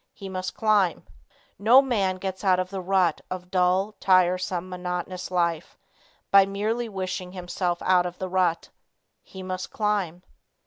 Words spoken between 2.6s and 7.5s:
the rut of dull, tiresome, monotonous life by merely wishing